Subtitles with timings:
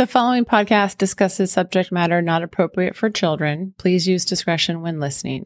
[0.00, 3.74] The following podcast discusses subject matter not appropriate for children.
[3.76, 5.44] Please use discretion when listening.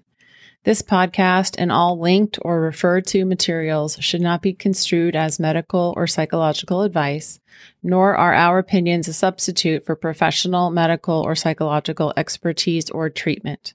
[0.63, 5.93] This podcast and all linked or referred to materials should not be construed as medical
[5.97, 7.41] or psychological advice,
[7.83, 13.75] nor are our opinions a substitute for professional medical or psychological expertise or treatment.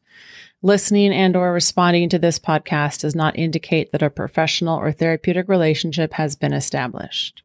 [0.62, 5.50] Listening and or responding to this podcast does not indicate that a professional or therapeutic
[5.50, 7.44] relationship has been established.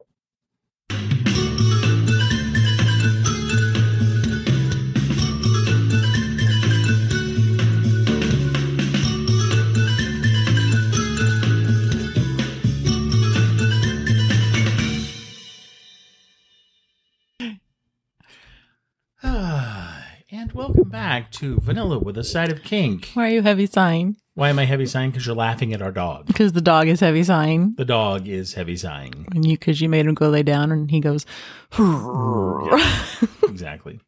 [20.54, 23.10] Welcome back to Vanilla with a Side of Kink.
[23.14, 24.16] Why are you heavy sighing?
[24.34, 25.10] Why am I heavy sighing?
[25.10, 26.26] Because you're laughing at our dog.
[26.26, 27.74] Because the dog is heavy sighing.
[27.76, 29.26] The dog is heavy sighing.
[29.34, 31.26] And you, because you made him go lay down and he goes,
[33.42, 34.00] exactly.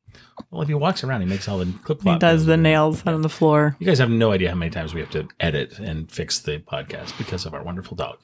[0.50, 3.22] Well, if he walks around, he makes all the clip he does the nails on
[3.22, 3.76] the floor.
[3.80, 6.60] You guys have no idea how many times we have to edit and fix the
[6.60, 8.18] podcast because of our wonderful dog,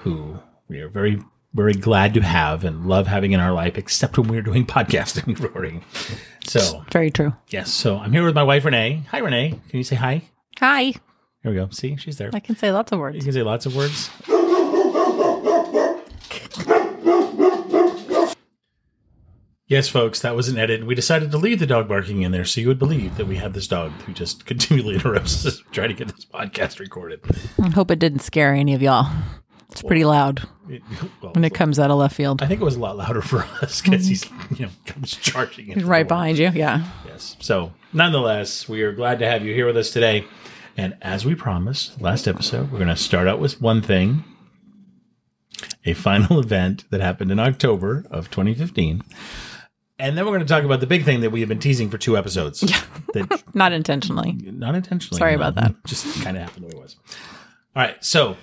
[0.00, 0.38] who
[0.68, 1.22] we are very,
[1.54, 5.38] very glad to have and love having in our life, except when we're doing podcasting
[5.40, 5.84] recording.
[6.46, 7.34] So, Very true.
[7.48, 7.72] yes.
[7.72, 9.02] So I'm here with my wife, Renee.
[9.10, 9.50] Hi, Renee.
[9.68, 10.22] Can you say hi?
[10.60, 10.82] Hi.
[11.42, 11.68] Here we go.
[11.70, 12.30] See, she's there.
[12.32, 13.16] I can say lots of words.
[13.16, 14.10] You can say lots of words.
[19.66, 20.84] Yes, folks, that was an edit.
[20.84, 23.36] We decided to leave the dog barking in there so you would believe that we
[23.36, 27.20] have this dog who just continually interrupts us trying to get this podcast recorded.
[27.62, 29.10] I hope it didn't scare any of y'all.
[29.74, 30.82] It's pretty loud It-
[31.20, 32.42] well, when it comes out of left field.
[32.42, 34.24] I think it was a lot louder for us because he's,
[34.56, 35.74] you know, comes charging in.
[35.74, 36.50] He's right behind you.
[36.54, 36.88] Yeah.
[37.06, 37.36] Yes.
[37.40, 40.24] So, nonetheless, we are glad to have you here with us today.
[40.76, 44.24] And as we promised last episode, we're going to start out with one thing
[45.84, 49.02] a final event that happened in October of 2015.
[49.98, 51.88] And then we're going to talk about the big thing that we have been teasing
[51.90, 52.60] for two episodes.
[53.12, 54.32] That Not intentionally.
[54.32, 55.18] not intentionally.
[55.18, 55.72] Sorry about that.
[55.86, 56.96] Just kind of happened the way it was.
[57.76, 58.04] All right.
[58.04, 58.36] So,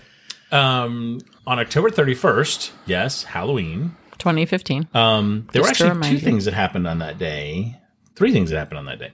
[0.51, 4.87] um, on October 31st, yes, Halloween, 2015.
[4.93, 6.19] um, there were Just to actually two you.
[6.21, 7.77] things that happened on that day.
[8.15, 9.13] Three things that happened on that day,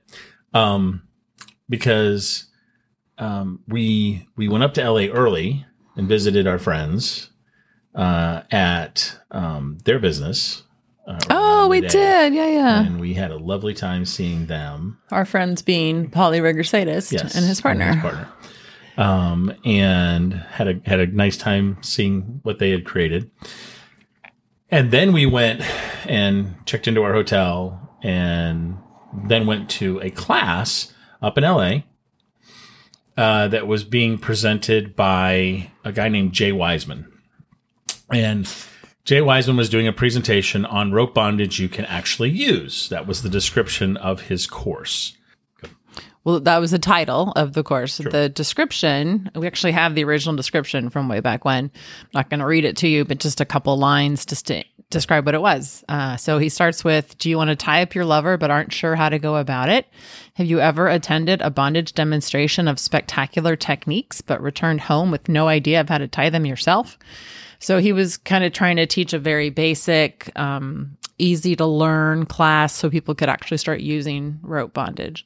[0.53, 1.03] um,
[1.69, 2.45] because
[3.17, 5.65] um, we we went up to LA early
[5.95, 7.29] and visited our friends
[7.95, 10.63] uh, at um, their business.
[11.07, 12.33] uh, oh, we did.
[12.33, 12.81] Yeah, yeah.
[12.83, 14.97] and we had a lovely time seeing them.
[15.11, 17.93] Our friends being Polly Rigger Yes, and his partner.
[17.93, 18.27] his partner.
[18.97, 23.29] Um, and had a had a nice time seeing what they had created.
[24.69, 25.61] And then we went
[26.09, 28.77] and checked into our hotel, and
[29.13, 31.81] then went to a class up in LA
[33.15, 37.11] uh, that was being presented by a guy named Jay Wiseman.
[38.11, 38.51] And
[39.05, 42.89] Jay Wiseman was doing a presentation on rope bondage you can actually use.
[42.89, 45.17] That was the description of his course.
[46.27, 47.99] Well, that was the title of the course.
[47.99, 51.71] The description, we actually have the original description from way back when.
[52.03, 54.65] I'm not going to read it to you, but just a couple lines just to
[54.89, 55.85] describe what it was.
[55.87, 58.73] Uh, so he starts with Do you want to tie up your lover but aren't
[58.73, 59.87] sure how to go about it?
[60.33, 65.47] Have you ever attended a bondage demonstration of spectacular techniques but returned home with no
[65.47, 66.97] idea of how to tie them yourself?
[67.59, 72.25] So he was kind of trying to teach a very basic, um, easy to learn
[72.25, 75.25] class so people could actually start using rope bondage.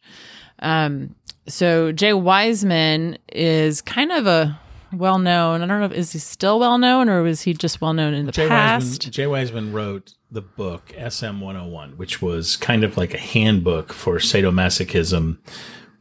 [0.62, 1.16] Um,
[1.48, 4.60] so Jay Wiseman is kind of a
[4.94, 5.62] well known.
[5.62, 8.14] I don't know if is he still well known or was he just well known
[8.14, 8.86] in the Jay past?
[8.86, 13.94] Wiseman, Jay Wiseman wrote the book SM 101, which was kind of like a handbook
[13.94, 15.38] for sadomasochism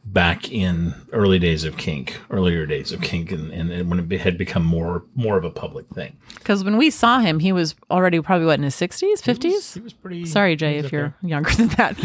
[0.03, 4.19] back in early days of kink, earlier days of kink, and, and, and when it
[4.21, 6.17] had become more more of a public thing.
[6.35, 9.73] Because when we saw him, he was already probably what in his sixties, fifties.
[9.73, 10.25] He was pretty.
[10.25, 11.29] Sorry, Jay, if you're there.
[11.29, 11.97] younger than that.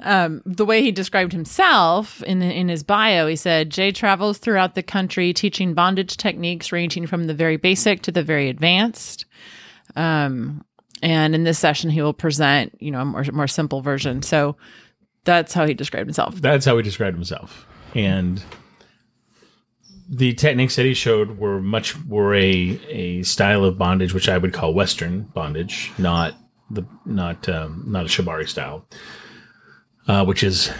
[0.00, 4.74] Um, the way he described himself in in his bio, he said Jay travels throughout
[4.74, 9.26] the country teaching bondage techniques ranging from the very basic to the very advanced.
[9.96, 10.64] Um,
[11.02, 14.22] and in this session, he will present, you know, a more more simple version.
[14.22, 14.56] So
[15.24, 16.36] that's how he described himself.
[16.36, 18.42] That's how he described himself, and
[20.08, 24.38] the techniques that he showed were much were a a style of bondage which I
[24.38, 26.34] would call Western bondage, not
[26.70, 28.86] the not um, not a shibari style,
[30.08, 30.72] uh, which is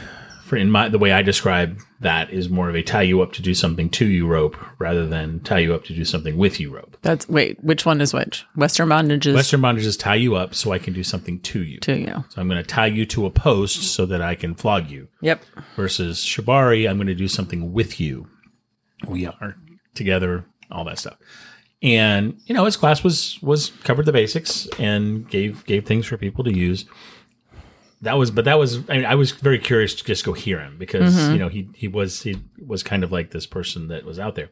[0.49, 3.33] for in my the way I describe that is more of a tie you up
[3.35, 6.59] to do something to you rope rather than tie you up to do something with
[6.59, 6.97] you rope.
[7.03, 8.47] That's wait, which one is which?
[8.57, 11.63] Western bondage is Western bondage is tie you up so I can do something to
[11.63, 11.79] you.
[11.81, 12.25] to you.
[12.31, 15.09] So I'm going to tie you to a post so that I can flog you.
[15.21, 15.45] Yep.
[15.77, 18.29] versus Shibari, I'm going to do something with you.
[19.07, 19.57] We are
[19.95, 21.19] together, all that stuff.
[21.83, 26.17] And you know, his class was was covered the basics and gave gave things for
[26.17, 26.87] people to use.
[28.03, 30.61] That was, but that was, I mean, I was very curious to just go hear
[30.61, 31.33] him because, mm-hmm.
[31.33, 34.35] you know, he, he was, he was kind of like this person that was out
[34.35, 34.49] there.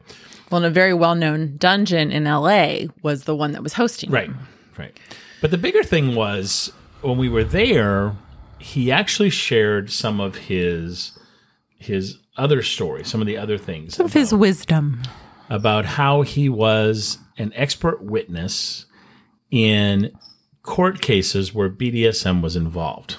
[0.51, 4.11] Well, and a very well known dungeon in LA was the one that was hosting.
[4.11, 4.29] Right.
[4.77, 4.97] Right.
[5.41, 6.71] But the bigger thing was
[7.01, 8.15] when we were there,
[8.59, 11.17] he actually shared some of his,
[11.77, 15.01] his other stories, some of the other things some Of his wisdom.
[15.49, 18.85] about how he was an expert witness
[19.51, 20.11] in
[20.63, 23.17] court cases where BDSM was involved.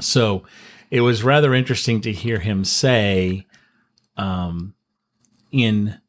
[0.00, 0.44] So
[0.90, 3.46] it was rather interesting to hear him say,
[4.16, 4.74] um,
[5.50, 6.00] in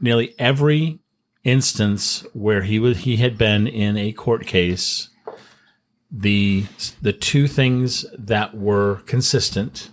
[0.00, 1.00] nearly every
[1.44, 5.08] instance where he was he had been in a court case,
[6.10, 6.66] the
[7.02, 9.90] the two things that were consistent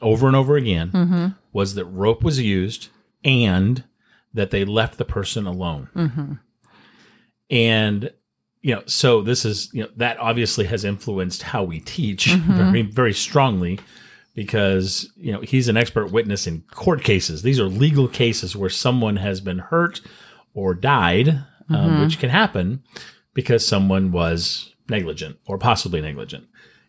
[0.00, 2.88] over and over again was that rope was used
[3.24, 3.84] and
[4.32, 5.88] that they left the person alone.
[7.50, 8.10] And
[8.64, 12.80] you know, so this is you know that obviously has influenced how we teach very
[12.80, 13.78] very strongly
[14.34, 17.42] because you know he's an expert witness in court cases.
[17.42, 20.00] These are legal cases where someone has been hurt
[20.54, 22.82] or died, um, which can happen
[23.34, 26.46] because someone was negligent or possibly negligent.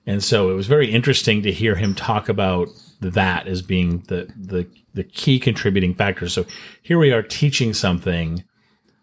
[0.07, 2.69] And so it was very interesting to hear him talk about
[3.01, 6.29] that as being the the the key contributing factor.
[6.29, 6.45] So
[6.81, 8.45] here we are teaching something,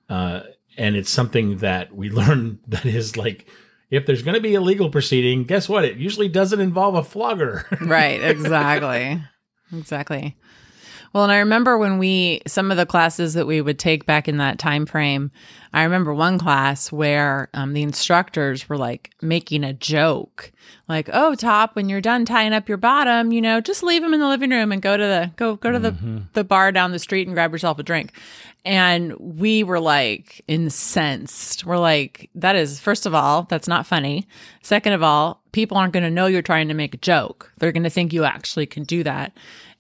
[0.08, 0.40] uh,
[0.76, 3.46] and it's something that we learn that is like
[3.90, 5.84] if there's going to be a legal proceeding, guess what?
[5.84, 7.66] It usually doesn't involve a flogger.
[7.82, 9.22] Right, exactly.
[9.70, 10.34] exactly.
[11.12, 14.28] Well, and I remember when we some of the classes that we would take back
[14.28, 15.30] in that time frame.
[15.74, 20.52] I remember one class where um, the instructors were like making a joke,
[20.88, 24.14] like, "Oh, top, when you're done tying up your bottom, you know, just leave them
[24.14, 26.92] in the living room and go to the go go to the the bar down
[26.92, 28.12] the street and grab yourself a drink."
[28.64, 31.64] And we were like incensed.
[31.66, 34.28] We're like, that is, first of all, that's not funny.
[34.62, 37.52] Second of all, people aren't going to know you're trying to make a joke.
[37.58, 39.32] They're going to think you actually can do that.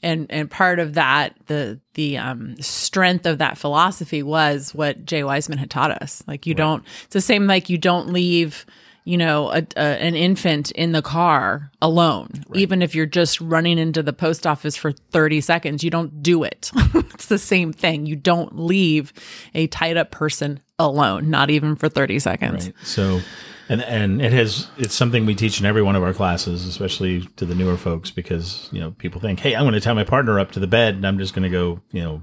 [0.02, 5.22] And, and part of that, the, the, um, strength of that philosophy was what Jay
[5.22, 6.24] Wiseman had taught us.
[6.26, 8.66] Like you don't, it's the same, like you don't leave,
[9.04, 12.44] you know, a, a, an infant in the car alone.
[12.54, 16.44] Even if you're just running into the post office for 30 seconds, you don't do
[16.44, 16.70] it.
[16.94, 18.06] it's the same thing.
[18.06, 19.12] You don't leave
[19.54, 22.66] a tied up person alone, not even for 30 seconds.
[22.66, 22.74] Right.
[22.84, 23.20] So,
[23.68, 27.22] and and it has it's something we teach in every one of our classes, especially
[27.36, 30.04] to the newer folks, because you know people think, hey, I'm going to tie my
[30.04, 32.22] partner up to the bed, and I'm just going to go, you know,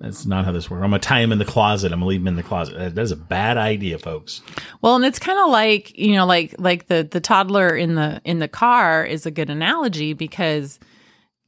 [0.00, 0.82] that's not how this works.
[0.82, 1.92] I'm to tie him in the closet.
[1.92, 2.76] I'm to leave him in the closet.
[2.78, 4.40] That, that's a bad idea, folks.
[4.80, 8.22] Well, and it's kind of like, you know, like like the the toddler in the
[8.24, 10.80] in the car is a good analogy because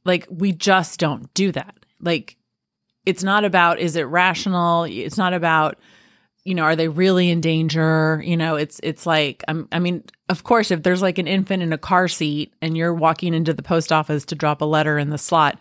[0.05, 1.75] like we just don't do that.
[1.99, 2.37] Like
[3.07, 4.83] it's not about is it rational?
[4.83, 5.79] It's not about
[6.45, 8.21] you know, are they really in danger?
[8.23, 11.63] You know, it's it's like I'm, I mean, of course, if there's like an infant
[11.63, 14.99] in a car seat and you're walking into the post office to drop a letter
[14.99, 15.57] in the slot,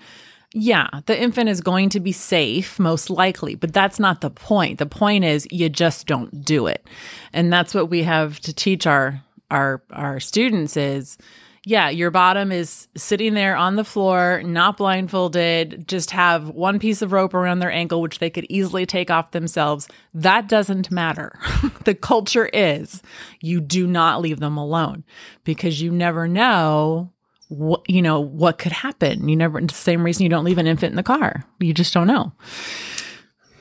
[0.54, 4.78] yeah, the infant is going to be safe, most likely, but that's not the point.
[4.78, 6.86] The point is you just don't do it.
[7.32, 11.18] And that's what we have to teach our our our students is
[11.64, 17.02] yeah, your bottom is sitting there on the floor, not blindfolded, just have one piece
[17.02, 19.86] of rope around their ankle, which they could easily take off themselves.
[20.12, 21.38] That doesn't matter.
[21.84, 23.00] the culture is
[23.40, 25.04] you do not leave them alone
[25.44, 27.11] because you never know
[27.52, 29.28] what, you know, what could happen.
[29.28, 31.44] You never, it's the same reason you don't leave an infant in the car.
[31.60, 32.32] You just don't know.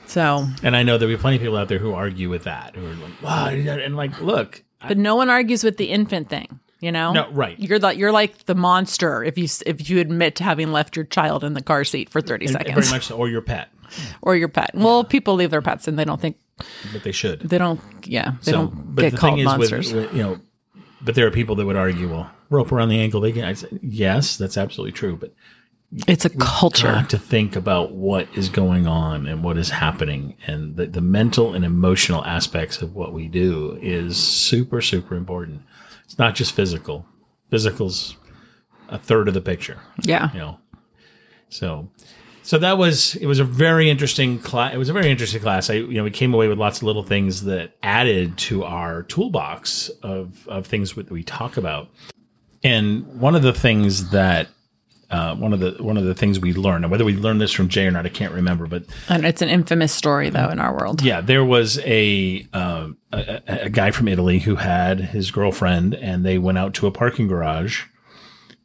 [0.06, 2.76] So, And I know there'll be plenty of people out there who argue with that,
[2.76, 6.60] who are like, wow, and like, look, but no one argues with the infant thing.
[6.80, 7.58] You know, No, right.
[7.60, 11.04] You're the, you're like the monster if you if you admit to having left your
[11.04, 12.74] child in the car seat for thirty and- seconds.
[12.88, 13.68] very much so, or your pet,
[14.22, 14.72] or your pet.
[14.74, 16.38] Well, people leave their pets and they don't think
[16.92, 17.38] but they should.
[17.40, 17.80] they don't.
[18.04, 19.92] Yeah, they So, don't but get the called thing is, monsters.
[19.92, 20.40] with, with you know,
[21.00, 23.44] but there are people that would argue, well, rope around the ankle, they can.
[23.44, 25.34] I say, yes, that's absolutely true, but
[26.06, 27.04] it's a culture.
[27.08, 31.52] to think about what is going on and what is happening and the, the mental
[31.52, 35.62] and emotional aspects of what we do is super super important.
[36.04, 37.06] It's not just physical.
[37.50, 38.16] Physical's
[38.88, 40.58] a third of the picture Yeah, you know.
[41.50, 41.90] So
[42.42, 45.68] so that was it was a very interesting class it was a very interesting class.
[45.68, 49.02] I you know we came away with lots of little things that added to our
[49.02, 51.90] toolbox of of things that we talk about
[52.64, 54.48] and one of the things that
[55.10, 57.52] uh, one of the one of the things we learned, and whether we learned this
[57.52, 58.66] from Jay or not, I can't remember.
[58.66, 61.02] But and it's an infamous story though in our world.
[61.02, 66.24] yeah, there was a, um, a a- guy from Italy who had his girlfriend, and
[66.24, 67.82] they went out to a parking garage,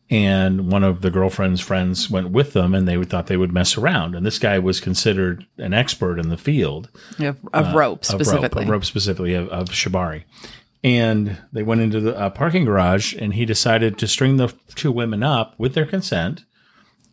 [0.10, 3.78] and one of the girlfriend's friends went with them, and they thought they would mess
[3.78, 4.16] around.
[4.16, 6.88] And this guy was considered an expert in the field
[7.20, 8.64] Of, of rope Uh, of rope, specifically.
[8.64, 10.24] of rope specifically of, of shibari.
[10.84, 14.92] And they went into the uh, parking garage, and he decided to string the two
[14.92, 16.46] women up with their consent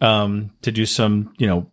[0.00, 1.71] um, to do some, you know,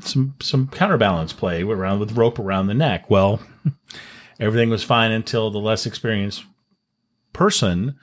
[0.00, 3.10] some some counterbalance play around with rope around the neck.
[3.10, 3.40] Well,
[4.40, 6.44] everything was fine until the less experienced
[7.32, 7.96] person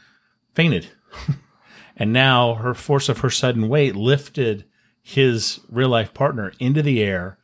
[0.54, 0.90] fainted.
[1.98, 4.66] and now her force of her sudden weight lifted
[5.02, 7.38] his real life partner into the air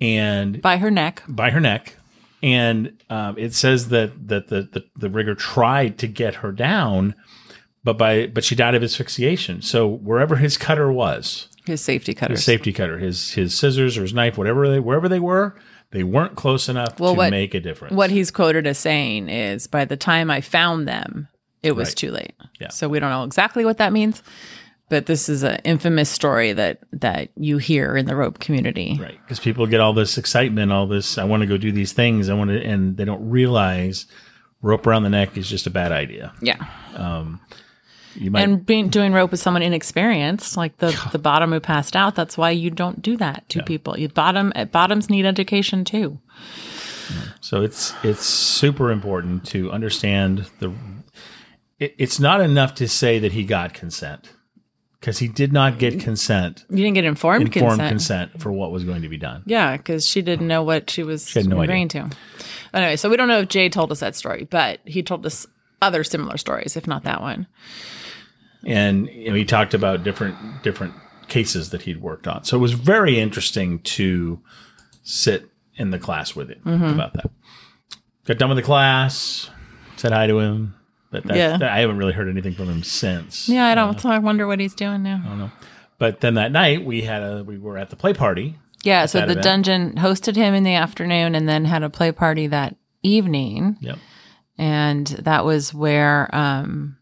[0.00, 1.22] and by her neck.
[1.28, 1.96] by her neck.
[2.42, 7.14] And um, it says that that the, the the rigger tried to get her down,
[7.82, 9.62] but by but she died of asphyxiation.
[9.62, 12.38] So wherever his cutter was, His safety cutters.
[12.38, 15.56] his safety cutter, his his scissors or his knife, whatever they wherever they were,
[15.92, 17.94] they weren't close enough Well, to what- make a difference.
[17.94, 21.28] what he's quoted as saying is by the time I found them,
[21.62, 21.96] it was Right.
[21.96, 22.34] too late.
[22.60, 22.68] Yeah.
[22.68, 24.22] So we don't know exactly what that means,
[24.88, 28.96] but this is an infamous story that that you hear in the rope community.
[29.00, 29.18] Right.
[29.22, 32.28] Because people get all this excitement, all this, I want to go do these things.
[32.28, 34.06] I want to, and they don't realize
[34.62, 36.32] rope around the neck is just a bad idea.
[36.40, 36.64] Yeah.
[36.94, 37.40] um
[38.14, 41.96] You might, And being doing rope with someone inexperienced, like the the bottom who passed
[41.96, 43.98] out, that's why you don't do that to people.
[43.98, 46.18] You bottom bottoms need education too.
[47.40, 50.72] so it's, it's super important to understand the,
[51.78, 54.30] it, it's not enough to say that he got consent
[55.00, 57.88] because he did not get consent, You didn't get informed, informed consent.
[58.32, 58.40] consent.
[58.42, 59.42] for what was going to be done.
[59.46, 61.64] Yeah, because she didn't know what she was had no idea.
[61.64, 62.10] agreeing to.
[62.74, 65.46] Anyway, so we don't know if Jay told us that story, but he told us
[65.82, 67.46] other similar stories, if not that one.
[68.64, 70.94] and you know, he talked about different different
[71.28, 72.44] cases that he'd worked on.
[72.44, 74.40] So it was very interesting to
[75.02, 76.84] sit in the class with him Mm-hmm.
[76.94, 77.30] about that.
[78.24, 79.50] Got done with the class,
[79.96, 80.74] said hi to him,
[81.24, 81.74] but that's, Yeah.
[81.74, 83.48] I haven't really heard anything from him since.
[83.48, 84.00] Yeah, I don't.
[84.00, 85.20] so I wonder what he's doing now.
[85.24, 85.50] I don't know.
[85.98, 88.56] But then that night we had a we were at the play party.
[88.82, 89.42] Yeah, so the event.
[89.42, 93.98] dungeon hosted him in the afternoon, and then had a play party that evening, Yep.
[94.58, 96.96] and that was where um,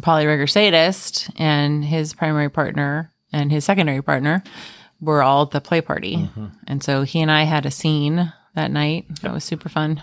[0.00, 4.42] Polyrigger Sadist and his primary partner and his secondary partner
[5.00, 6.46] were all at the play party, Mm-hmm.
[6.66, 9.06] and so he and I had a scene that night.
[9.22, 10.00] That was super fun.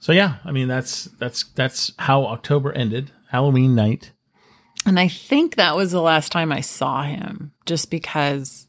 [0.00, 3.12] So yeah, I mean that's that's that's how October ended.
[3.30, 4.12] Halloween night.
[4.86, 8.68] And I think that was the last time I saw him just because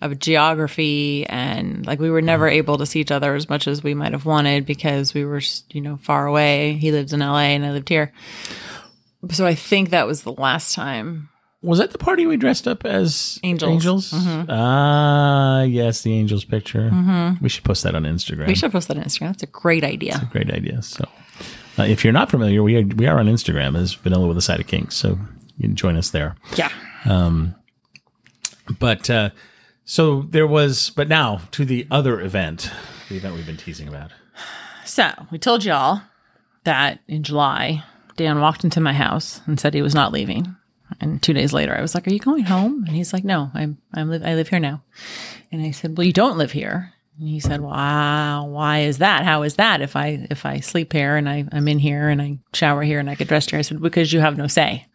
[0.00, 2.58] of geography and like we were never mm-hmm.
[2.58, 5.42] able to see each other as much as we might have wanted because we were,
[5.70, 6.74] you know, far away.
[6.74, 8.12] He lives in LA and I lived here.
[9.30, 11.30] So I think that was the last time.
[11.60, 13.72] Was that the party we dressed up as Angels.
[13.72, 14.14] Angels.
[14.48, 16.90] Ah, yes, the angels picture.
[17.40, 18.46] We should post that on Instagram.
[18.46, 19.28] We should post that on Instagram.
[19.28, 20.12] That's a great idea.
[20.12, 20.82] That's a great idea.
[20.82, 21.04] So,
[21.76, 24.42] uh, if you're not familiar, we are, we are on Instagram as Vanilla with a
[24.42, 24.94] Side of Kinks.
[24.94, 25.18] So
[25.56, 26.36] you can join us there.
[26.56, 26.70] Yeah.
[27.04, 27.56] Um,
[28.78, 29.30] But uh,
[29.84, 30.90] so there was.
[30.90, 32.70] But now to the other event,
[33.08, 34.12] the event we've been teasing about.
[34.84, 36.02] So we told y'all
[36.64, 37.82] that in July,
[38.16, 40.54] Dan walked into my house and said he was not leaving.
[41.00, 43.50] And two days later, I was like, "Are you going home?" And he's like, "No,
[43.54, 44.82] I'm I'm live I live here now."
[45.52, 49.24] And I said, "Well, you don't live here." And he said, "Wow, why is that?
[49.24, 49.80] How is that?
[49.80, 52.98] If I if I sleep here and I I'm in here and I shower here
[52.98, 54.86] and I get dressed here?" I said, "Because you have no say."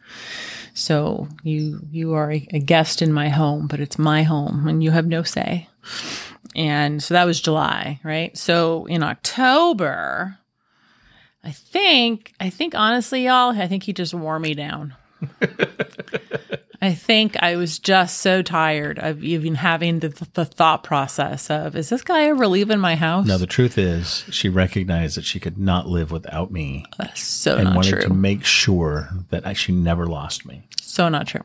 [0.74, 4.84] So you you are a, a guest in my home, but it's my home and
[4.84, 5.70] you have no say.
[6.56, 8.36] And so that was July, right?
[8.38, 10.38] So in October,
[11.44, 14.96] I think I think honestly, y'all, I think he just wore me down.
[16.82, 21.77] I think I was just so tired of even having the, the thought process of,
[21.77, 23.25] is this guy ever leaving my house?
[23.25, 27.56] Now the truth is, she recognized that she could not live without me, That's so
[27.56, 28.01] and not wanted true.
[28.01, 30.68] to make sure that I, she never lost me.
[30.82, 31.44] So not true.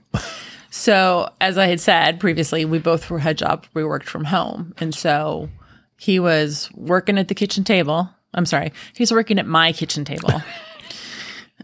[0.70, 3.68] so as I had said previously, we both were had jobs.
[3.74, 5.48] We worked from home, and so
[5.96, 8.10] he was working at the kitchen table.
[8.34, 10.42] I'm sorry, he was working at my kitchen table.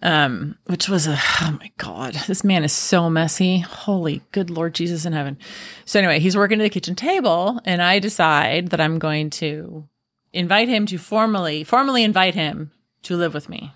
[0.03, 3.59] Um, which was a oh my god, this man is so messy.
[3.61, 5.39] Holy good Lord Jesus in heaven.
[5.85, 9.89] So anyway, he's working at the kitchen table, and I decide that I'm going to
[10.33, 12.73] invite him to formally formally invite him
[13.05, 13.73] to live with me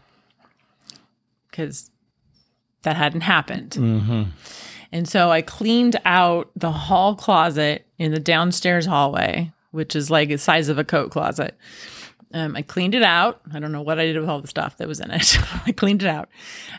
[1.50, 1.90] because
[2.82, 3.76] that hadn't happened.
[4.90, 10.30] And so I cleaned out the hall closet in the downstairs hallway, which is like
[10.30, 11.56] the size of a coat closet.
[12.34, 13.40] Um, I cleaned it out.
[13.54, 15.38] I don't know what I did with all the stuff that was in it.
[15.66, 16.28] I cleaned it out.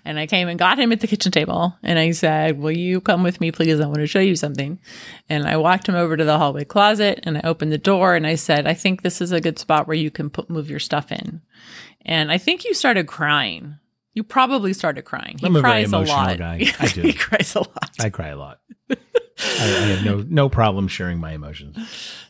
[0.05, 1.75] And I came and got him at the kitchen table.
[1.81, 3.79] And I said, Will you come with me, please?
[3.79, 4.79] I want to show you something.
[5.27, 8.27] And I walked him over to the hallway closet and I opened the door and
[8.27, 10.79] I said, I think this is a good spot where you can put, move your
[10.79, 11.41] stuff in.
[12.05, 13.77] And I think you started crying.
[14.13, 15.37] You probably started crying.
[15.39, 16.37] He I'm a very cries a, emotional lot.
[16.37, 16.65] guy.
[16.79, 17.01] I do.
[17.01, 17.91] he cries a lot.
[17.99, 18.59] I cry a lot.
[18.89, 18.95] I,
[19.39, 21.77] I have no no problem sharing my emotions.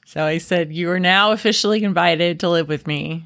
[0.05, 3.25] So I said, You are now officially invited to live with me.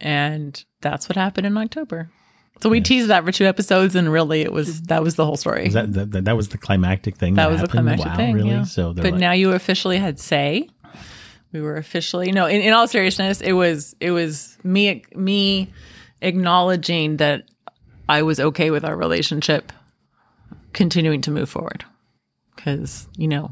[0.00, 2.10] And that's what happened in October.
[2.60, 5.36] So we teased that for two episodes, and really, it was that was the whole
[5.36, 5.68] story.
[5.68, 7.34] That, that that was the climactic thing.
[7.34, 7.86] That was the happened?
[7.86, 8.34] climactic wow, thing.
[8.34, 8.50] Really?
[8.50, 8.64] yeah.
[8.64, 10.68] So, but like, now you officially had say.
[11.52, 12.46] We were officially no.
[12.46, 15.72] In, in all seriousness, it was it was me me
[16.20, 17.44] acknowledging that
[18.08, 19.72] I was okay with our relationship
[20.72, 21.84] continuing to move forward
[22.56, 23.50] because you know,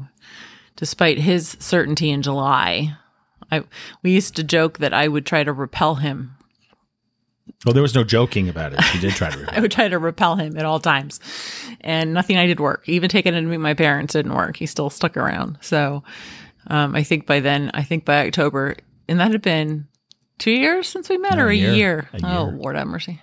[0.75, 2.95] despite his certainty in July,
[3.51, 3.63] I
[4.03, 6.33] we used to joke that I would try to repel him
[7.65, 8.81] well, there was no joking about it.
[8.83, 9.45] She did try to.
[9.55, 11.19] I would try to repel him at all times.
[11.81, 12.87] And nothing I did work.
[12.87, 14.57] Even taking him to meet my parents didn't work.
[14.57, 15.57] He still stuck around.
[15.61, 16.03] So
[16.67, 18.75] um, I think by then, I think by October,
[19.07, 19.87] and that had been
[20.37, 21.73] two years since we met No, or a a year.
[21.73, 22.09] year.
[22.13, 22.57] A Oh, year.
[22.57, 23.21] Lord have mercy.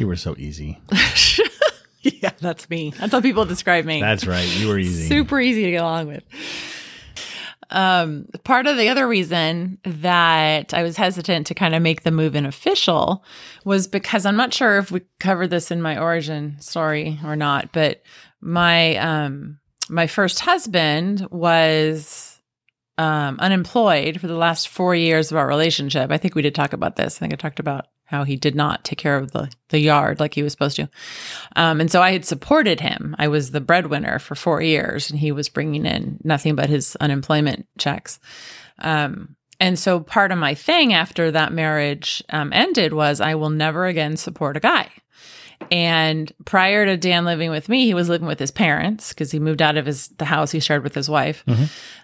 [0.00, 0.80] You were so easy.
[2.02, 2.94] yeah, that's me.
[2.98, 4.00] That's how people describe me.
[4.00, 4.48] That's right.
[4.58, 5.08] You were easy.
[5.08, 6.24] super easy to get along with.
[7.68, 12.10] Um, part of the other reason that I was hesitant to kind of make the
[12.10, 13.24] move in official
[13.64, 17.72] was because I'm not sure if we covered this in my origin story or not,
[17.72, 18.02] but
[18.40, 22.40] my um my first husband was
[22.98, 26.10] um unemployed for the last 4 years of our relationship.
[26.10, 27.18] I think we did talk about this.
[27.18, 30.18] I think I talked about how he did not take care of the the yard
[30.18, 30.88] like he was supposed to.
[31.54, 33.14] Um, and so I had supported him.
[33.20, 36.96] I was the breadwinner for four years, and he was bringing in nothing but his
[36.96, 38.18] unemployment checks.
[38.80, 43.50] Um, and so part of my thing after that marriage um, ended was I will
[43.50, 44.88] never again support a guy.
[45.70, 49.38] And prior to Dan living with me, he was living with his parents because he
[49.38, 51.44] moved out of his the house he shared with his wife.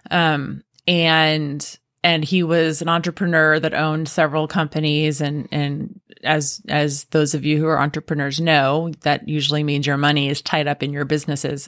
[0.09, 5.19] Um, and and he was an entrepreneur that owned several companies.
[5.19, 9.97] And and as as those of you who are entrepreneurs know that usually means your
[9.97, 11.67] money is tied up in your businesses.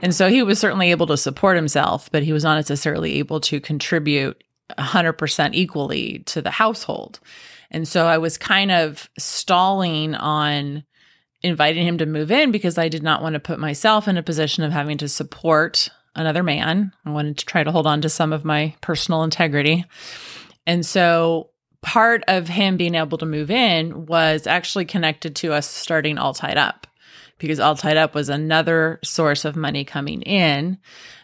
[0.00, 3.40] And so he was certainly able to support himself but he was not necessarily able
[3.40, 4.42] to contribute
[4.78, 7.18] 100% equally to the household.
[7.72, 10.84] And so i was kind of stalling on
[11.42, 14.22] inviting him to move in because i did not want to put myself in a
[14.22, 16.92] position of having to support another man.
[17.04, 19.84] I wanted to try to hold on to some of my personal integrity.
[20.66, 21.50] And so
[21.82, 26.34] part of him being able to move in was actually connected to us starting All
[26.34, 26.86] Tied Up
[27.38, 30.78] because All Tied Up was another source of money coming in.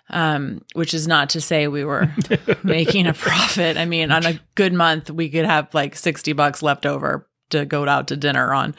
[0.08, 2.08] Um, which is not to say we were
[2.62, 3.76] making a profit.
[3.76, 7.64] I mean, on a good month, we could have like 60 bucks left over to
[7.64, 8.76] go out to dinner on.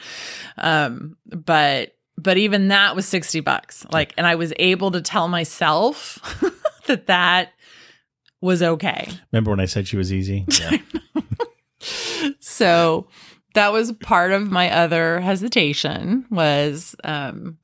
[0.57, 5.27] Um, but but even that was 60 bucks like and i was able to tell
[5.27, 6.19] myself
[6.87, 7.53] that that
[8.41, 10.45] was okay Remember when I said she was easy?
[10.59, 10.77] Yeah.
[12.39, 13.07] so
[13.53, 17.57] that was part of my other hesitation was um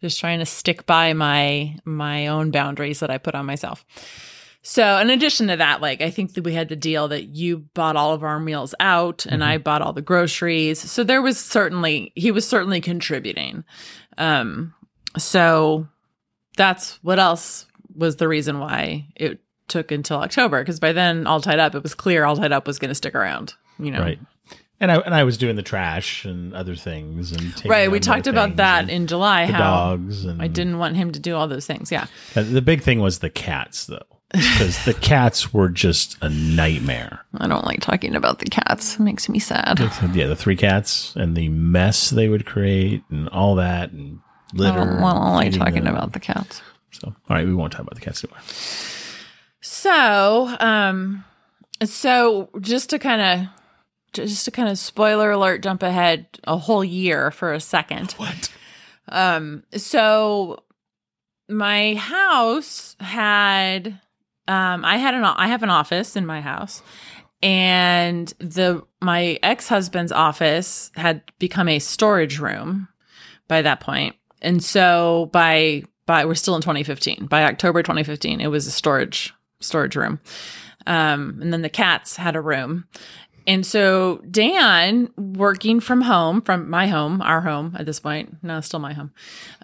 [0.00, 3.84] just trying to stick by my my own boundaries that i put on myself
[4.62, 7.58] so in addition to that like i think that we had the deal that you
[7.74, 10.78] bought all of our meals out and i bought all the groceries.
[10.80, 13.64] So there was certainly he was certainly contributing.
[14.18, 14.74] Um
[15.18, 15.88] so
[16.56, 20.60] that's what else was the reason why it took until october?
[20.60, 22.94] Because by then all tied up it was clear all tied up was going to
[22.94, 24.00] stick around you know?
[24.00, 24.18] Right.
[24.80, 28.26] And I and I was doing the trash and other things and right we talked
[28.26, 29.58] about that in july the how
[29.90, 32.06] dogs and i didn't want him to do all those things yeah.
[32.36, 37.20] Uh, The big thing was the cats though, because the cats were just a nightmare.
[37.38, 39.78] i don't like talking about the cats it makes me sad
[40.14, 44.20] Yeah, the three cats and the mess they would create and all that and
[44.54, 44.72] litter.
[44.80, 45.94] I don't, well, I don't like talking them.
[45.94, 48.40] about the cats So, all right, we won't talk about the cats anymore.
[49.60, 51.24] So, um,
[51.84, 53.48] so just to kind of,
[54.12, 58.12] just to kind of spoiler alert, jump ahead a whole year for a second.
[58.12, 58.52] What?
[59.08, 60.62] Um, so
[61.48, 64.00] my house had,
[64.48, 66.82] um, I had an, I have an office in my house,
[67.42, 72.88] and the my ex husband's office had become a storage room
[73.48, 74.16] by that point.
[74.40, 77.26] and so by by we're still in 2015.
[77.26, 80.20] By October 2015, it was a storage storage room,
[80.86, 82.86] um, and then the cats had a room.
[83.46, 88.60] And so Dan, working from home, from my home, our home at this point, no,
[88.60, 89.12] still my home,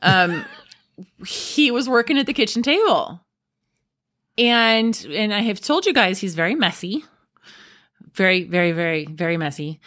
[0.03, 0.45] um,
[1.27, 3.21] he was working at the kitchen table.
[4.39, 7.05] And and I have told you guys he's very messy.
[8.15, 9.81] Very, very, very, very messy.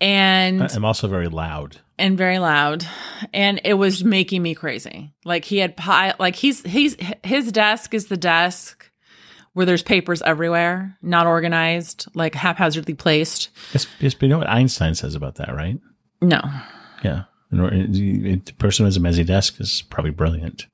[0.00, 1.78] And I'm also very loud.
[1.98, 2.84] and very loud
[3.32, 7.94] and it was making me crazy like he had pile like he's he's his desk
[7.94, 8.90] is the desk
[9.54, 14.94] where there's papers everywhere not organized like haphazardly placed yes, but you know what Einstein
[14.94, 15.78] says about that, right?
[16.20, 16.42] no
[17.02, 17.22] Yeah.
[17.50, 20.66] In or- it- it- The person who has a messy desk is probably brilliant.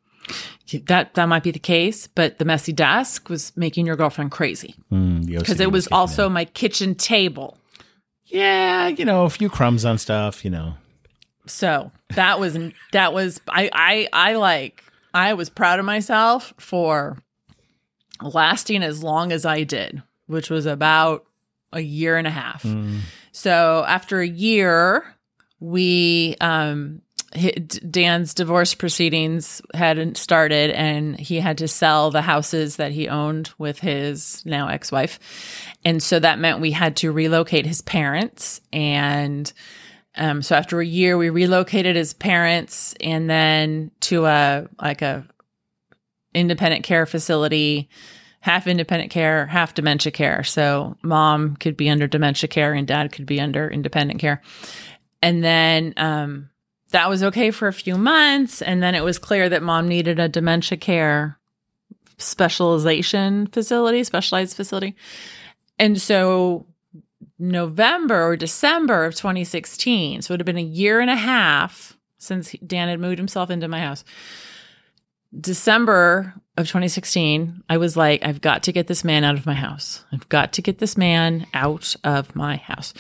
[0.87, 4.75] That that might be the case but the messy desk was making your girlfriend crazy
[4.91, 6.33] Mm, because OCD it was also in.
[6.33, 7.57] my kitchen table
[8.27, 10.75] Yeah, you know, a few crumbs on stuff, you know.
[11.47, 12.57] So that was
[12.93, 17.19] that was I I I like I was proud of myself for
[18.23, 21.25] lasting as long as I did, which was about
[21.73, 22.63] a year and a half.
[22.63, 23.01] Mm.
[23.33, 25.05] So after a year,
[25.61, 27.03] we um
[27.91, 33.51] Dan's divorce proceedings hadn't started and he had to sell the houses that he owned
[33.59, 35.19] with his now ex-wife.
[35.85, 39.53] And so that meant we had to relocate his parents and
[40.15, 45.27] um, so after a year we relocated his parents and then to a like a
[46.35, 47.89] independent care facility
[48.43, 50.43] half independent care, half dementia care.
[50.43, 54.43] So mom could be under dementia care and dad could be under independent care.
[55.23, 56.51] And then um,
[56.93, 58.63] that was okay for a few months.
[58.63, 61.39] And then it was clear that mom needed a dementia care
[62.19, 64.95] specialization facility, specialized facility.
[65.79, 66.67] And so
[67.39, 72.53] November or December of 2016, so it have been a year and a half since
[72.65, 74.05] Dan had moved himself into my house.
[75.39, 79.55] December of 2016, I was like, I've got to get this man out of my
[79.55, 80.05] house.
[80.13, 82.93] I've got to get this man out of my house.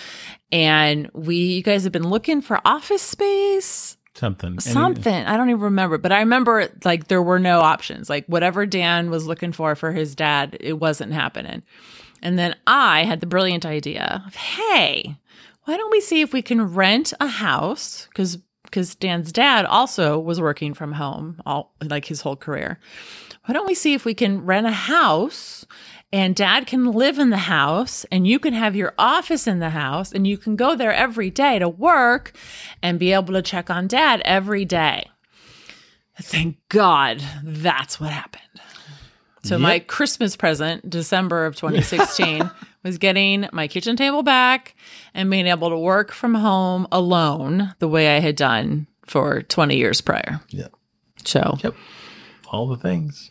[0.51, 4.61] And we, you guys have been looking for office space, Something.
[4.61, 5.25] something.
[5.25, 8.11] I don't even remember, but I remember like there were no options.
[8.11, 11.63] Like whatever Dan was looking for for his dad, it wasn't happening.
[12.23, 15.17] And then I had the brilliant idea of, hey,
[15.65, 18.07] why don't we see if we can rent a house?
[18.09, 22.79] Because because Dan's dad also was working from home all like his whole career.
[23.45, 25.67] Why don't we see if we can rent a house
[26.13, 29.71] and dad can live in the house and you can have your office in the
[29.71, 32.37] house and you can go there every day to work
[32.83, 35.11] and be able to check on dad every day.
[36.21, 38.43] Thank God that's what happened.
[39.45, 42.49] So my Christmas present, December of 2016,
[42.85, 44.77] was getting my kitchen table back
[45.15, 49.77] and being able to work from home alone the way I had done for 20
[49.77, 50.41] years prior.
[50.51, 50.69] Yeah.
[51.25, 51.75] So, Yep.
[52.53, 53.31] All the things.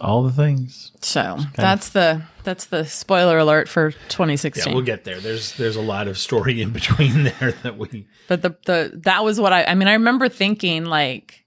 [0.00, 0.92] All the things.
[1.00, 4.64] so that's the that's the spoiler alert for 2016.
[4.66, 5.20] Yeah, we'll get there.
[5.20, 9.24] There's there's a lot of story in between there that we But the the that
[9.24, 11.44] was what I I mean I remember thinking like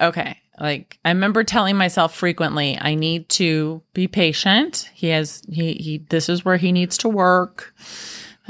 [0.00, 4.90] okay, like I remember telling myself frequently I need to be patient.
[4.94, 7.74] He has he he this is where he needs to work.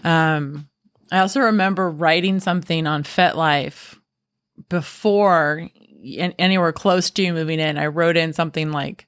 [0.04, 0.68] Um
[1.10, 3.98] I also remember writing something on FetLife
[4.68, 5.68] before
[6.38, 7.78] anywhere close to you moving in.
[7.78, 9.06] I wrote in something like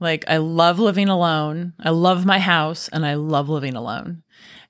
[0.00, 1.72] like I love living alone.
[1.80, 4.22] I love my house and I love living alone.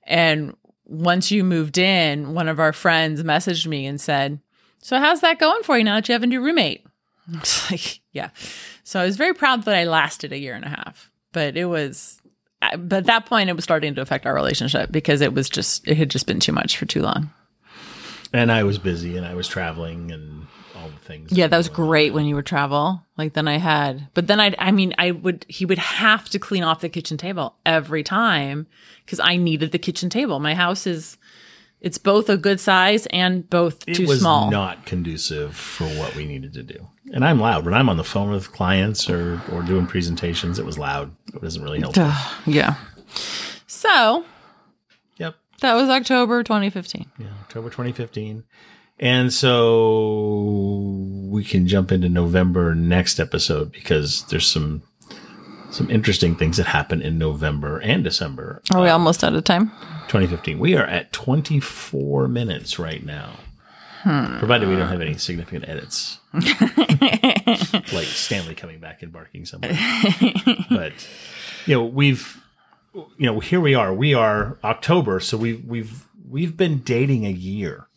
[0.03, 4.39] And once you moved in, one of our friends messaged me and said,
[4.81, 6.85] So, how's that going for you now that you have a new roommate?
[7.33, 8.29] It's like, yeah.
[8.83, 11.65] So, I was very proud that I lasted a year and a half, but it
[11.65, 12.21] was,
[12.61, 15.85] but at that point, it was starting to affect our relationship because it was just,
[15.85, 17.31] it had just been too much for too long.
[18.31, 21.31] and I was busy and I was traveling and all the things.
[21.31, 23.01] Yeah, that was great when you would travel.
[23.17, 26.39] Like then I had, but then I, I mean, I would, he would have to
[26.39, 28.67] clean off the kitchen table every time
[29.05, 30.39] because I needed the kitchen table.
[30.39, 31.17] My house is,
[31.81, 34.49] it's both a good size and both it too was small.
[34.51, 36.87] not conducive for what we needed to do.
[37.13, 40.57] And I'm loud when I'm on the phone with clients or or doing presentations.
[40.59, 41.15] It was loud.
[41.33, 41.95] It doesn't really help.
[42.45, 42.75] yeah.
[43.67, 44.25] So
[45.17, 45.35] Yep.
[45.61, 47.05] that was October 2015.
[47.19, 48.43] Yeah, October 2015.
[48.99, 50.95] And so
[51.29, 54.81] we can jump into November next episode because there's some
[55.69, 59.43] some interesting things that happen in November and December Are we um, almost out of
[59.43, 59.69] time?
[60.07, 60.57] 2015.
[60.59, 63.33] We are at 24 minutes right now.
[64.03, 64.37] Hmm.
[64.37, 66.19] Provided we don't have any significant edits.
[66.33, 69.77] like Stanley coming back and barking somewhere.
[70.69, 70.93] but
[71.65, 72.41] you know, we've
[73.17, 73.93] you know, here we are.
[73.93, 77.87] We are October, so we've we've we've been dating a year.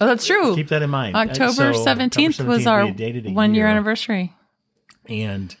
[0.00, 0.54] Oh, that's true.
[0.54, 1.14] Keep that in mind.
[1.16, 4.32] October 17th October was our we had dated a one year anniversary.
[5.08, 5.54] and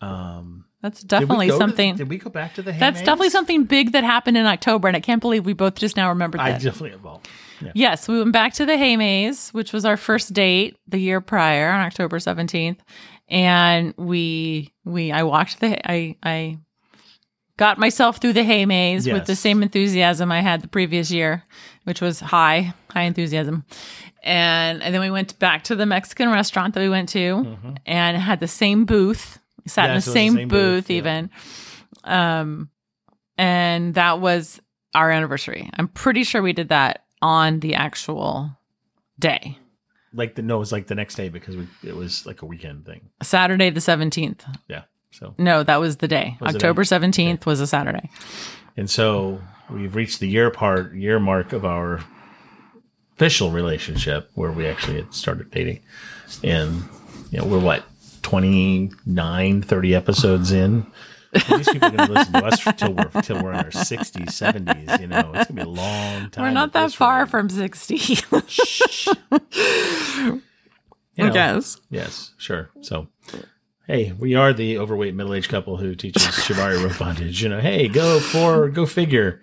[0.00, 1.96] um, That's did definitely to- something.
[1.96, 2.72] did we go back to the?
[2.72, 5.96] that's definitely something big that happened in October, and I can't believe we both just
[5.96, 6.62] now remembered I that.
[6.62, 7.22] definitely well,
[7.62, 7.72] yeah.
[7.74, 11.70] Yes, we went back to the Haymaze, which was our first date the year prior
[11.70, 12.78] on October 17th.
[13.28, 16.58] And we we I walked the I I
[17.56, 21.42] got myself through the Haymaze with the same enthusiasm I had the previous year,
[21.84, 23.64] which was high, high enthusiasm.
[24.22, 28.16] And and then we went back to the Mexican restaurant that we went to and
[28.16, 29.38] had the same booth.
[29.66, 30.96] Sat in the it was the same, same booth, booth, yeah.
[30.96, 31.30] even.
[32.04, 32.70] Um
[33.38, 34.60] and that was
[34.94, 35.70] our anniversary.
[35.74, 38.50] I'm pretty sure we did that on the actual
[39.18, 39.58] day,
[40.12, 42.46] like the no, it was like the next day because we, it was like a
[42.46, 43.10] weekend thing.
[43.22, 44.42] Saturday the 17th.
[44.68, 44.82] Yeah.
[45.10, 46.36] So No, that was the day.
[46.40, 48.10] Was October a- 17th was a Saturday.
[48.76, 49.40] and so
[49.70, 52.00] we've reached the year part year mark of our
[53.14, 55.80] official relationship where we actually had started dating.
[56.44, 56.82] And
[57.30, 57.84] you know, we're what
[58.22, 60.86] 29, 30 episodes in.
[61.32, 64.26] These people are going to listen to us till we're till we're in our 60s,
[64.28, 65.00] 70s.
[65.00, 66.44] You know, it's going to be a long time.
[66.44, 67.96] We're not that far from 60.
[67.98, 69.08] Shh.
[71.18, 71.80] You I know, guess.
[71.88, 72.68] Yes, sure.
[72.82, 73.08] So,
[73.86, 77.42] hey, we are the overweight middle-aged couple who teaches shibari rope bondage.
[77.42, 79.40] You know, hey, go for go figure.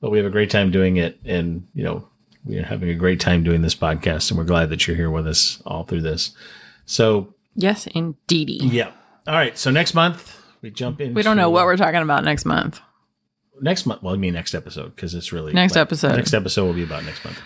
[0.00, 2.08] But we have a great time doing it, and you know,
[2.44, 5.10] we are having a great time doing this podcast, and we're glad that you're here
[5.10, 6.34] with us all through this.
[6.86, 8.54] So, Yes, indeedy.
[8.62, 8.90] yeah.
[9.26, 9.56] All right.
[9.56, 11.14] So next month we jump in.
[11.14, 12.80] We don't know what we're talking about next month.
[13.60, 14.02] next month.
[14.02, 16.16] Well, I mean next episode because it's really Next episode.
[16.16, 17.38] Next episode will be about next month.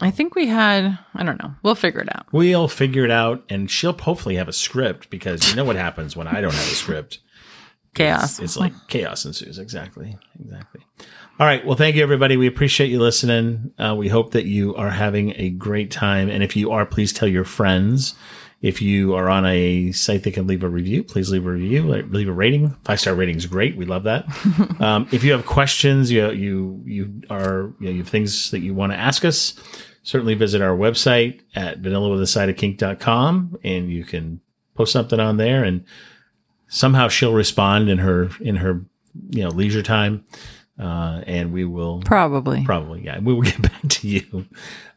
[0.00, 1.54] I think we had, I don't know.
[1.62, 2.26] We'll figure it out.
[2.32, 6.16] We'll figure it out, and she'll hopefully have a script because you know what happens
[6.16, 7.20] when I don't have a script.
[7.94, 8.38] Chaos.
[8.38, 9.58] It's, it's like chaos ensues.
[9.58, 10.16] Exactly.
[10.38, 10.80] Exactly.
[11.40, 11.66] All right.
[11.66, 12.36] Well, thank you, everybody.
[12.36, 13.72] We appreciate you listening.
[13.78, 16.30] Uh, we hope that you are having a great time.
[16.30, 18.14] And if you are, please tell your friends.
[18.62, 21.82] If you are on a site that can leave a review, please leave a review,
[22.10, 22.76] leave a rating.
[22.84, 23.74] Five star rating is great.
[23.74, 24.26] We love that.
[24.80, 28.60] um, if you have questions, you you you are you, know, you have things that
[28.60, 29.54] you want to ask us.
[30.02, 34.40] Certainly visit our website at vanillawithasideofkink.com and you can
[34.74, 35.84] post something on there and
[36.68, 38.82] somehow she'll respond in her in her
[39.30, 40.24] you know leisure time
[40.78, 42.64] uh, and we will Probably.
[42.64, 44.46] probably yeah we will get back to you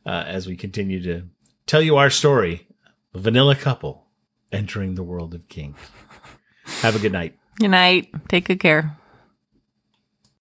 [0.05, 1.23] uh, as we continue to
[1.65, 2.67] tell you our story
[3.13, 4.05] a vanilla couple
[4.51, 5.75] entering the world of kink
[6.81, 8.09] have a good night Good night.
[8.29, 8.97] Take good care.